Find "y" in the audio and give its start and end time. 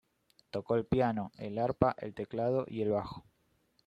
2.67-2.81